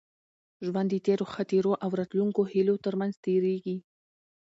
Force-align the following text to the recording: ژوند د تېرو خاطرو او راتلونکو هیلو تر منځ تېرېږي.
ژوند 0.65 0.87
د 0.91 0.95
تېرو 1.07 1.25
خاطرو 1.33 1.71
او 1.83 1.89
راتلونکو 1.99 2.41
هیلو 2.51 2.75
تر 2.85 2.93
منځ 2.99 3.13
تېرېږي. 3.25 3.77